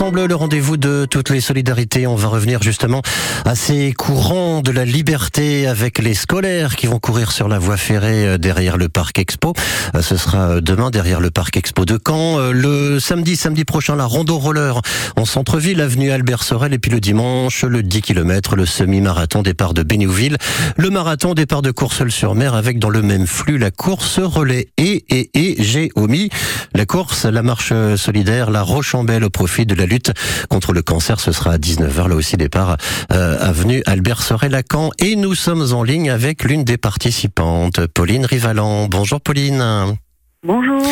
le 0.00 0.34
rendez-vous 0.34 0.76
de 0.76 1.06
toutes 1.08 1.28
les 1.30 1.40
solidarités. 1.40 2.06
On 2.06 2.16
va 2.16 2.28
revenir 2.28 2.62
justement 2.62 3.02
à 3.44 3.54
ces 3.54 3.92
courants 3.92 4.60
de 4.60 4.70
la 4.70 4.84
liberté 4.84 5.66
avec 5.66 5.98
les 5.98 6.14
scolaires 6.14 6.76
qui 6.76 6.86
vont 6.86 6.98
courir 6.98 7.30
sur 7.30 7.46
la 7.46 7.58
voie 7.58 7.76
ferrée 7.76 8.26
euh, 8.26 8.38
derrière 8.38 8.78
le 8.78 8.88
parc 8.88 9.18
Expo. 9.18 9.52
Euh, 9.94 10.02
ce 10.02 10.16
sera 10.16 10.38
euh, 10.38 10.60
demain 10.60 10.90
derrière 10.90 11.20
le 11.20 11.30
parc 11.30 11.56
Expo 11.56 11.84
de 11.84 11.98
Caen. 12.04 12.38
Le 12.52 12.98
samedi, 13.00 13.36
samedi 13.36 13.64
prochain, 13.64 13.94
la 13.94 14.06
Rondo 14.06 14.38
Roller 14.38 14.80
en 15.16 15.24
centre-ville, 15.24 15.80
avenue 15.80 16.10
Albert 16.10 16.42
Sorel. 16.42 16.72
Et 16.72 16.78
puis 16.78 16.90
le 16.90 17.00
dimanche, 17.00 17.62
le 17.62 17.82
10 17.82 18.02
km, 18.02 18.56
le 18.56 18.66
semi-marathon 18.66 19.42
départ 19.42 19.74
de 19.74 19.82
Bénouville. 19.82 20.36
Le 20.76 20.90
marathon 20.90 21.34
départ 21.34 21.62
de 21.62 21.70
Courseul-sur-Mer 21.70 22.54
avec 22.54 22.78
dans 22.78 22.90
le 22.90 23.02
même 23.02 23.26
flux 23.26 23.58
la 23.58 23.70
course 23.70 24.18
relais 24.18 24.68
et, 24.78 25.04
et, 25.10 25.30
et 25.34 25.62
j'ai 25.62 25.90
omis 25.96 26.30
la 26.74 26.86
course, 26.86 27.26
la 27.26 27.42
marche 27.42 27.72
solidaire, 27.96 28.50
la 28.50 28.62
Rochambelle 28.62 29.24
au 29.24 29.30
profit 29.30 29.66
de 29.66 29.74
la 29.74 29.81
lutte 29.86 30.12
contre 30.48 30.72
le 30.72 30.82
cancer. 30.82 31.20
Ce 31.20 31.32
sera 31.32 31.52
à 31.52 31.58
19h, 31.58 32.08
là 32.08 32.14
aussi 32.14 32.36
départ 32.36 32.76
euh, 33.12 33.38
avenue 33.40 33.82
Albert 33.86 34.22
Sorel-Lacan. 34.22 34.90
Et 34.98 35.16
nous 35.16 35.34
sommes 35.34 35.72
en 35.72 35.82
ligne 35.82 36.10
avec 36.10 36.44
l'une 36.44 36.64
des 36.64 36.78
participantes, 36.78 37.86
Pauline 37.86 38.26
Rivalan. 38.26 38.88
Bonjour 38.88 39.20
Pauline. 39.20 39.96
Bonjour. 40.44 40.82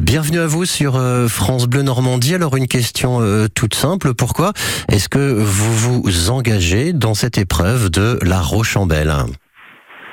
Bienvenue 0.00 0.38
à 0.38 0.46
vous 0.46 0.64
sur 0.64 0.94
euh, 0.94 1.26
France 1.26 1.66
Bleu 1.66 1.82
Normandie. 1.82 2.36
Alors 2.36 2.56
une 2.56 2.68
question 2.68 3.20
euh, 3.20 3.48
toute 3.52 3.74
simple, 3.74 4.14
pourquoi 4.14 4.52
est-ce 4.88 5.08
que 5.08 5.32
vous 5.32 6.02
vous 6.02 6.30
engagez 6.30 6.92
dans 6.92 7.14
cette 7.14 7.36
épreuve 7.36 7.90
de 7.90 8.20
la 8.22 8.40
Rochambelle 8.40 9.12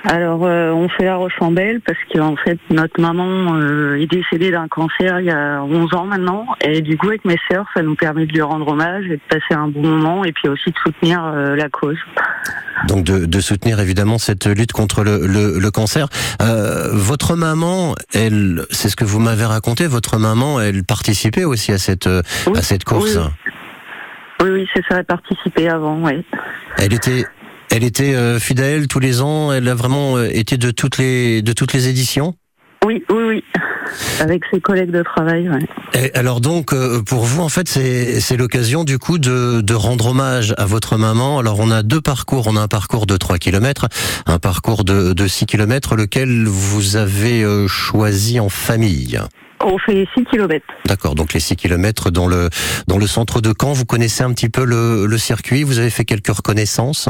alors, 0.09 0.45
euh, 0.45 0.71
on 0.71 0.87
fait 0.87 1.03
la 1.03 1.17
Rochambelle 1.17 1.81
parce 1.81 1.99
qu'en 2.13 2.37
fait, 2.37 2.57
notre 2.69 3.01
maman 3.01 3.55
euh, 3.55 3.99
est 3.99 4.07
décédée 4.07 4.51
d'un 4.51 4.69
cancer 4.69 5.19
il 5.19 5.25
y 5.25 5.31
a 5.31 5.61
11 5.61 5.93
ans 5.95 6.05
maintenant. 6.05 6.45
Et 6.61 6.81
du 6.81 6.97
coup, 6.97 7.07
avec 7.09 7.25
mes 7.25 7.37
sœurs, 7.51 7.65
ça 7.73 7.83
nous 7.83 7.95
permet 7.95 8.25
de 8.25 8.31
lui 8.31 8.41
rendre 8.41 8.69
hommage 8.69 9.05
et 9.05 9.17
de 9.17 9.21
passer 9.27 9.53
un 9.53 9.67
bon 9.67 9.81
moment 9.81 10.23
et 10.23 10.31
puis 10.31 10.47
aussi 10.47 10.71
de 10.71 10.77
soutenir 10.77 11.25
euh, 11.25 11.57
la 11.57 11.67
cause. 11.67 11.97
Donc, 12.87 13.03
de, 13.03 13.25
de, 13.25 13.39
soutenir 13.41 13.81
évidemment 13.81 14.17
cette 14.17 14.45
lutte 14.45 14.71
contre 14.71 15.03
le, 15.03 15.27
le, 15.27 15.59
le 15.59 15.71
cancer. 15.71 16.07
votre 16.39 17.35
maman, 17.35 17.95
elle, 18.13 18.65
c'est 18.69 18.87
ce 18.87 18.95
que 18.95 19.03
vous 19.03 19.19
m'avez 19.19 19.45
raconté, 19.45 19.87
votre 19.87 20.17
maman, 20.19 20.61
elle 20.61 20.83
participait 20.83 21.43
aussi 21.43 21.71
à 21.71 21.79
cette, 21.79 22.07
à 22.07 22.61
cette 22.61 22.83
course 22.83 23.17
Oui, 24.43 24.49
oui, 24.51 24.69
c'est 24.73 24.83
ça, 24.87 24.99
elle 24.99 25.05
participait 25.05 25.67
avant, 25.67 25.99
oui. 26.03 26.23
Elle 26.77 26.93
était, 26.93 27.25
elle 27.71 27.83
était 27.83 28.15
euh, 28.15 28.39
fidèle 28.39 28.87
tous 28.87 28.99
les 28.99 29.21
ans. 29.21 29.51
Elle 29.51 29.67
a 29.67 29.75
vraiment 29.75 30.17
euh, 30.17 30.29
été 30.31 30.57
de 30.57 30.71
toutes 30.71 30.97
les 30.97 31.41
de 31.41 31.53
toutes 31.53 31.73
les 31.73 31.87
éditions. 31.87 32.35
Oui, 32.85 33.03
oui, 33.09 33.23
oui. 33.27 33.43
Avec 34.19 34.43
ses 34.51 34.61
collègues 34.61 34.91
de 34.91 35.01
travail. 35.01 35.49
Ouais. 35.49 36.11
alors 36.13 36.41
donc, 36.41 36.73
euh, 36.73 37.01
pour 37.01 37.23
vous, 37.23 37.41
en 37.41 37.49
fait, 37.49 37.67
c'est 37.67 38.37
l'occasion 38.37 38.83
du 38.83 38.99
coup 38.99 39.17
de, 39.17 39.61
de, 39.61 39.73
rendre 39.73 40.07
hommage 40.07 40.53
à 40.57 40.65
votre 40.65 40.97
maman. 40.97 41.39
Alors, 41.39 41.59
on 41.59 41.71
a 41.71 41.83
deux 41.83 42.01
parcours. 42.01 42.47
On 42.47 42.55
a 42.55 42.61
un 42.61 42.67
parcours 42.67 43.05
de 43.05 43.17
3 43.17 43.39
km, 43.39 43.87
un 44.25 44.39
parcours 44.39 44.83
de, 44.83 45.13
de 45.13 45.27
6 45.27 45.47
km, 45.47 45.95
lequel 45.95 46.45
vous 46.45 46.95
avez 46.95 47.43
choisi 47.67 48.39
en 48.39 48.49
famille? 48.49 49.19
On 49.59 49.77
fait 49.79 50.07
6 50.15 50.25
km. 50.25 50.65
D'accord, 50.85 51.15
donc 51.15 51.33
les 51.33 51.39
6 51.39 51.55
km 51.55 52.11
dans 52.11 52.27
le, 52.27 52.49
dans 52.87 52.97
le 52.97 53.07
centre 53.07 53.41
de 53.41 53.53
Caen. 53.59 53.73
Vous 53.73 53.85
connaissez 53.85 54.23
un 54.23 54.31
petit 54.33 54.49
peu 54.49 54.65
le, 54.65 55.07
le 55.07 55.17
circuit 55.17 55.63
Vous 55.63 55.79
avez 55.79 55.89
fait 55.89 56.05
quelques 56.05 56.27
reconnaissances? 56.27 57.09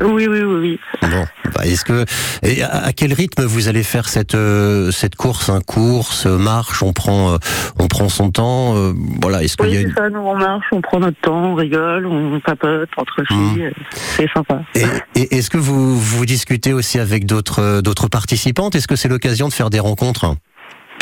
Oui, 0.00 0.26
oui, 0.26 0.40
oui, 0.42 0.44
oui. 0.44 0.80
Bon, 1.02 1.26
bah, 1.54 1.66
est-ce 1.66 1.84
que 1.84 2.04
et 2.42 2.62
à 2.62 2.92
quel 2.92 3.12
rythme 3.12 3.44
vous 3.44 3.68
allez 3.68 3.82
faire 3.82 4.08
cette 4.08 4.34
euh, 4.34 4.90
cette 4.90 5.16
course, 5.16 5.48
un 5.48 5.60
course, 5.60 6.26
marche, 6.26 6.82
on 6.82 6.92
prend 6.92 7.32
euh, 7.32 7.38
on 7.78 7.88
prend 7.88 8.08
son 8.08 8.30
temps, 8.30 8.76
euh, 8.76 8.92
voilà. 9.20 9.42
Est-ce 9.42 9.56
qu'il 9.56 9.74
y 9.74 9.76
a 9.76 9.80
une... 9.80 9.94
ça, 9.94 10.08
nous 10.08 10.20
on 10.20 10.36
marche, 10.36 10.66
on 10.72 10.80
prend 10.80 11.00
notre 11.00 11.20
temps, 11.20 11.52
on 11.52 11.54
rigole, 11.54 12.06
on 12.06 12.40
papote 12.40 12.88
entre 12.96 13.24
filles, 13.26 13.68
mmh. 13.68 13.94
c'est 14.16 14.28
sympa. 14.32 14.62
Et, 14.74 14.84
et 15.20 15.36
est-ce 15.36 15.50
que 15.50 15.58
vous 15.58 15.98
vous 15.98 16.26
discutez 16.26 16.72
aussi 16.72 16.98
avec 16.98 17.26
d'autres 17.26 17.80
d'autres 17.80 18.08
participantes? 18.08 18.74
Est-ce 18.74 18.88
que 18.88 18.96
c'est 18.96 19.08
l'occasion 19.08 19.48
de 19.48 19.52
faire 19.52 19.70
des 19.70 19.80
rencontres? 19.80 20.36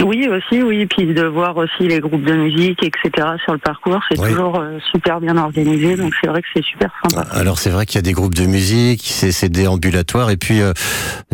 Oui, 0.05 0.29
aussi, 0.29 0.63
oui. 0.63 0.87
Puis 0.87 1.07
de 1.07 1.25
voir 1.25 1.57
aussi 1.57 1.89
les 1.89 2.01
groupes 2.01 2.25
de 2.25 2.35
musique, 2.35 2.83
etc. 2.83 3.29
sur 3.45 3.53
le 3.53 3.59
parcours, 3.59 4.01
c'est 4.11 4.17
toujours 4.17 4.57
euh, 4.57 4.79
super 4.93 5.21
bien 5.21 5.37
organisé. 5.37 5.97
Donc 5.97 6.13
c'est 6.21 6.29
vrai 6.29 6.43
que 6.43 6.49
c'est 6.55 6.65
super 6.65 6.91
sympa. 7.03 7.27
Alors 7.33 7.59
c'est 7.59 7.71
vrai 7.71 7.87
qu'il 7.87 7.97
y 7.97 7.99
a 7.99 8.03
des 8.03 8.13
groupes 8.13 8.35
de 8.35 8.47
musique, 8.47 9.03
c'est 9.05 9.49
déambulatoire. 9.49 10.31
Et 10.31 10.37
puis 10.37 10.61
euh, 10.61 10.73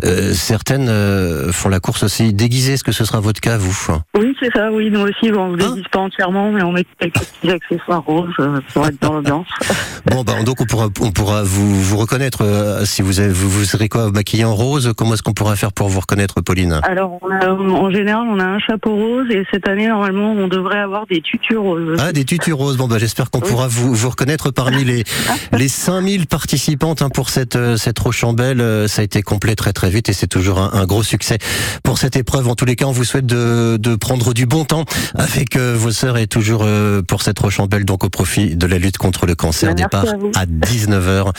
euh, 0.03 0.33
certaines 0.33 0.89
euh, 0.89 1.51
font 1.51 1.69
la 1.69 1.79
course 1.79 2.03
aussi 2.03 2.33
déguisée. 2.33 2.73
Est-ce 2.73 2.83
que 2.83 2.91
ce 2.91 3.05
sera 3.05 3.19
votre 3.19 3.41
cas, 3.41 3.57
vous? 3.57 3.75
Oui, 4.17 4.35
c'est 4.39 4.51
ça. 4.51 4.71
Oui, 4.71 4.89
nous 4.89 5.01
aussi, 5.01 5.31
bon, 5.31 5.41
on 5.41 5.51
ne 5.51 5.57
déguise 5.57 5.87
pas 5.91 5.99
entièrement, 5.99 6.51
mais 6.51 6.63
on 6.63 6.71
met 6.71 6.85
quelques 6.99 7.19
petits 7.19 7.51
accessoires 7.71 8.03
roses 8.03 8.33
pour 8.73 8.87
être 8.87 9.01
dans 9.01 9.13
l'ambiance. 9.13 9.47
bon, 10.05 10.23
bah, 10.23 10.41
donc 10.43 10.61
on 10.61 10.65
pourra, 10.65 10.87
on 11.01 11.11
pourra 11.11 11.43
vous, 11.43 11.81
vous 11.81 11.97
reconnaître. 11.97 12.43
si 12.85 13.01
vous, 13.01 13.19
avez, 13.19 13.29
vous, 13.29 13.49
vous 13.49 13.65
serez 13.65 13.89
quoi, 13.89 14.11
maquillé 14.11 14.45
en 14.45 14.55
rose? 14.55 14.93
Comment 14.97 15.13
est-ce 15.13 15.23
qu'on 15.23 15.33
pourra 15.33 15.55
faire 15.55 15.71
pour 15.71 15.89
vous 15.89 15.99
reconnaître, 15.99 16.41
Pauline? 16.41 16.79
Alors, 16.83 17.19
on 17.21 17.29
a, 17.29 17.49
en 17.49 17.91
général, 17.91 18.27
on 18.29 18.39
a 18.39 18.45
un 18.45 18.54
chapeau 18.59 18.95
rose 18.95 19.27
et 19.31 19.43
cette 19.51 19.67
année 19.67 19.87
normalement 19.87 20.33
on 20.33 20.47
devrait 20.47 20.79
avoir 20.79 21.05
des 21.07 21.21
tutus 21.21 21.57
roses. 21.57 21.97
Ah 21.99 22.11
des 22.11 22.25
tutus 22.25 22.53
roses. 22.53 22.77
Bon 22.77 22.87
bah 22.87 22.97
j'espère 22.99 23.31
qu'on 23.31 23.39
pourra 23.39 23.67
vous, 23.67 23.93
vous 23.93 24.09
reconnaître 24.09 24.51
parmi 24.51 24.83
les 24.83 25.03
les 25.51 25.67
5000 25.67 26.27
participantes 26.27 27.01
hein, 27.01 27.09
pour 27.09 27.29
cette 27.29 27.55
euh, 27.55 27.77
cette 27.77 27.99
Rochambelle. 27.99 28.61
Euh, 28.61 28.87
ça 28.87 29.01
a 29.01 29.05
été 29.05 29.21
complet 29.21 29.55
très 29.55 29.73
très 29.73 29.89
vite 29.89 30.09
et 30.09 30.13
c'est 30.13 30.27
toujours 30.27 30.59
un, 30.59 30.71
un, 30.73 30.85
gros 30.85 31.03
succès 31.03 31.37
pour 31.83 31.97
cette 31.97 32.15
épreuve. 32.15 32.47
En 32.47 32.55
tous 32.55 32.65
les 32.65 32.75
cas, 32.75 32.85
on 32.85 32.91
vous 32.91 33.03
souhaite 33.03 33.25
de, 33.25 33.77
de 33.77 33.95
prendre 33.95 34.33
du 34.33 34.45
bon 34.45 34.65
temps 34.65 34.85
avec 35.15 35.55
euh, 35.55 35.75
vos 35.77 35.91
sœurs 35.91 36.17
et 36.17 36.27
toujours 36.27 36.63
euh, 36.63 37.01
pour 37.01 37.21
cette 37.21 37.39
Rochambelle 37.39 37.85
donc 37.85 38.03
au 38.03 38.09
profit 38.09 38.55
de 38.55 38.67
la 38.67 38.77
lutte 38.77 38.97
contre 38.97 39.25
le 39.25 39.35
cancer. 39.35 39.69
Bah, 39.69 39.75
Départ 39.75 40.05
à, 40.35 40.41
à 40.41 40.45
19h 40.45 41.31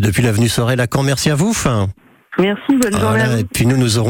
depuis 0.00 0.22
l'avenue 0.22 0.48
Sorel 0.48 0.80
à 0.80 0.86
Caen. 0.92 1.02
Merci 1.02 1.30
à 1.30 1.34
vous. 1.34 1.54
Merci, 2.38 2.76
bonne 2.80 2.92
voilà, 2.92 3.00
journée. 3.00 3.22
À 3.22 3.28
vous. 3.28 3.38
Et 3.40 3.44
puis 3.44 3.66
nous 3.66 3.76
nous 3.76 3.98
aurons 3.98 4.06